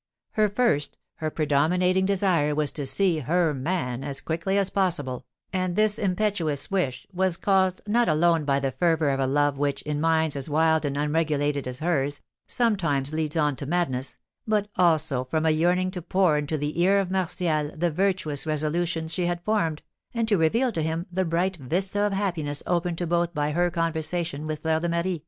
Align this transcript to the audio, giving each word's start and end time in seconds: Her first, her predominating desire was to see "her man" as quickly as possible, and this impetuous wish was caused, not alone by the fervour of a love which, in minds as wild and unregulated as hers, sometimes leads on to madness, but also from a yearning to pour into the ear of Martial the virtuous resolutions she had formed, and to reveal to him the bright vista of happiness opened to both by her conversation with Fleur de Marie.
Her 0.31 0.49
first, 0.49 0.97
her 1.17 1.29
predominating 1.29 2.07
desire 2.07 2.55
was 2.55 2.71
to 2.71 2.87
see 2.87 3.19
"her 3.19 3.53
man" 3.53 4.03
as 4.03 4.19
quickly 4.19 4.57
as 4.57 4.71
possible, 4.71 5.27
and 5.53 5.75
this 5.75 5.99
impetuous 5.99 6.71
wish 6.71 7.05
was 7.13 7.37
caused, 7.37 7.83
not 7.85 8.09
alone 8.09 8.43
by 8.43 8.59
the 8.59 8.71
fervour 8.71 9.11
of 9.11 9.19
a 9.19 9.27
love 9.27 9.59
which, 9.59 9.83
in 9.83 10.01
minds 10.01 10.35
as 10.35 10.49
wild 10.49 10.85
and 10.85 10.97
unregulated 10.97 11.67
as 11.67 11.77
hers, 11.77 12.19
sometimes 12.47 13.13
leads 13.13 13.37
on 13.37 13.55
to 13.57 13.67
madness, 13.67 14.17
but 14.47 14.69
also 14.75 15.23
from 15.25 15.45
a 15.45 15.51
yearning 15.51 15.91
to 15.91 16.01
pour 16.01 16.35
into 16.35 16.57
the 16.57 16.81
ear 16.81 16.99
of 16.99 17.11
Martial 17.11 17.69
the 17.75 17.91
virtuous 17.91 18.47
resolutions 18.47 19.13
she 19.13 19.27
had 19.27 19.43
formed, 19.45 19.83
and 20.15 20.27
to 20.27 20.35
reveal 20.35 20.71
to 20.71 20.81
him 20.81 21.05
the 21.11 21.25
bright 21.25 21.57
vista 21.57 21.99
of 22.01 22.11
happiness 22.13 22.63
opened 22.65 22.97
to 22.97 23.05
both 23.05 23.35
by 23.35 23.51
her 23.51 23.69
conversation 23.69 24.45
with 24.45 24.63
Fleur 24.63 24.79
de 24.79 24.89
Marie. 24.89 25.19